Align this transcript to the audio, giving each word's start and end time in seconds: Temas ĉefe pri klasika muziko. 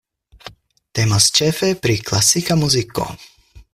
Temas 0.99 1.27
ĉefe 1.39 1.69
pri 1.83 1.99
klasika 2.09 2.59
muziko. 2.63 3.07